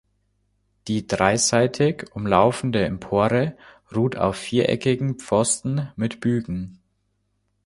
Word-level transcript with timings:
Die 0.87 1.05
dreiseitig 1.05 2.05
umlaufende 2.15 2.83
Empore 2.83 3.55
ruht 3.95 4.15
auf 4.15 4.35
viereckigen 4.35 5.19
Pfosten 5.19 5.91
mit 5.95 6.19
Bügen. 6.21 6.79